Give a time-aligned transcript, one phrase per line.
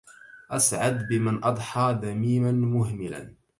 [0.49, 3.33] أسعد بمن أضحى ذميما مهملا